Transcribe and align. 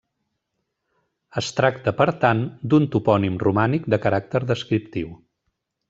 Es 1.41 1.49
tracta, 1.59 1.93
per 1.99 2.07
tant, 2.25 2.43
d'un 2.73 2.89
topònim 2.97 3.37
romànic 3.47 3.87
de 3.95 4.01
caràcter 4.07 4.43
descriptiu. 4.55 5.15